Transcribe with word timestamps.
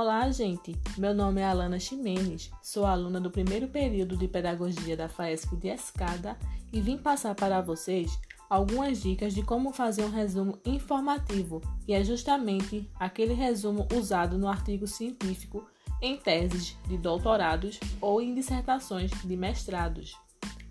Olá, 0.00 0.30
gente! 0.30 0.80
Meu 0.96 1.12
nome 1.12 1.40
é 1.40 1.44
Alana 1.44 1.80
Ximenes, 1.80 2.52
sou 2.62 2.86
aluna 2.86 3.20
do 3.20 3.32
primeiro 3.32 3.66
período 3.66 4.16
de 4.16 4.28
Pedagogia 4.28 4.96
da 4.96 5.08
FAESP 5.08 5.56
de 5.56 5.66
Escada 5.66 6.38
e 6.72 6.80
vim 6.80 6.96
passar 6.96 7.34
para 7.34 7.60
vocês 7.60 8.16
algumas 8.48 9.02
dicas 9.02 9.34
de 9.34 9.42
como 9.42 9.72
fazer 9.72 10.04
um 10.04 10.10
resumo 10.10 10.56
informativo, 10.64 11.60
e 11.84 11.94
é 11.94 12.04
justamente 12.04 12.88
aquele 12.94 13.34
resumo 13.34 13.88
usado 13.92 14.38
no 14.38 14.46
artigo 14.46 14.86
científico 14.86 15.68
em 16.00 16.16
teses 16.16 16.78
de 16.86 16.96
doutorados 16.96 17.80
ou 18.00 18.22
em 18.22 18.36
dissertações 18.36 19.10
de 19.10 19.36
mestrados. 19.36 20.14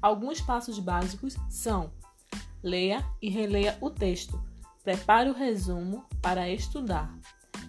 Alguns 0.02 0.39
passos 0.39 0.80
básicos 0.80 1.35
são: 1.49 1.91
leia 2.63 3.05
e 3.21 3.30
releia 3.30 3.77
o 3.81 3.89
texto, 3.89 4.41
prepare 4.85 5.30
o 5.30 5.34
resumo 5.34 6.05
para 6.21 6.49
estudar. 6.49 7.13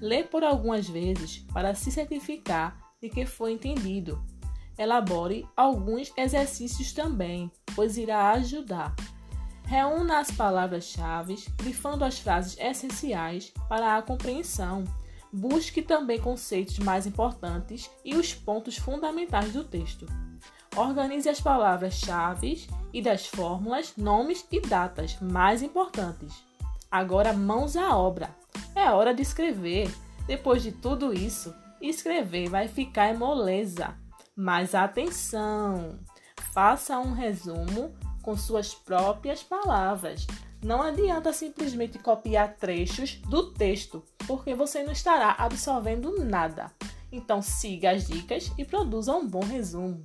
Lê 0.01 0.23
por 0.23 0.45
algumas 0.45 0.88
vezes 0.88 1.38
para 1.52 1.75
se 1.75 1.91
certificar 1.91 2.79
de 3.01 3.09
que 3.09 3.27
foi 3.27 3.52
entendido. 3.52 4.23
Elabore 4.79 5.47
alguns 5.57 6.12
exercícios 6.16 6.93
também, 6.93 7.51
pois 7.74 7.98
irá 7.98 8.30
ajudar. 8.30 8.95
Reúna 9.65 10.21
as 10.21 10.30
palavras-chave, 10.30 11.37
grifando 11.57 12.05
as 12.05 12.19
frases 12.19 12.57
essenciais 12.59 13.52
para 13.69 13.97
a 13.97 14.02
compreensão. 14.02 14.84
Busque 15.33 15.83
também 15.83 16.19
conceitos 16.19 16.79
mais 16.79 17.07
importantes 17.07 17.91
e 18.05 18.15
os 18.15 18.33
pontos 18.33 18.79
fundamentais 18.79 19.52
do 19.52 19.62
texto. 19.62 20.07
Organize 20.74 21.29
as 21.29 21.41
palavras-chave 21.41 22.66
e 22.93 23.02
das 23.02 23.27
fórmulas, 23.27 23.95
nomes 23.96 24.46
e 24.51 24.60
datas 24.60 25.19
mais 25.21 25.62
importantes. 25.62 26.33
Agora, 26.91 27.35
mãos 27.35 27.77
à 27.77 27.95
obra. 27.95 28.35
É 28.79 28.93
hora 28.93 29.12
de 29.12 29.23
escrever. 29.23 29.93
Depois 30.24 30.62
de 30.62 30.71
tudo 30.71 31.12
isso, 31.12 31.52
escrever 31.82 32.48
vai 32.48 32.68
ficar 32.68 33.12
moleza. 33.12 33.96
Mas 34.37 34.73
atenção! 34.73 35.98
Faça 36.52 36.96
um 37.01 37.12
resumo 37.12 37.93
com 38.23 38.37
suas 38.37 38.73
próprias 38.73 39.43
palavras. 39.43 40.29
Não 40.62 40.80
adianta 40.80 41.32
simplesmente 41.32 41.98
copiar 41.98 42.54
trechos 42.54 43.16
do 43.29 43.51
texto, 43.51 44.04
porque 44.29 44.54
você 44.54 44.85
não 44.85 44.92
estará 44.92 45.35
absorvendo 45.37 46.24
nada. 46.24 46.70
Então 47.10 47.42
siga 47.42 47.90
as 47.90 48.07
dicas 48.07 48.52
e 48.57 48.65
produza 48.65 49.13
um 49.13 49.26
bom 49.26 49.42
resumo. 49.42 50.04